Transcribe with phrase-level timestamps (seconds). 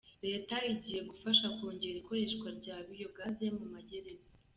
[0.25, 4.27] Leta igiye gufasha kongera ikoreshwa rya Biyogaze mu magereza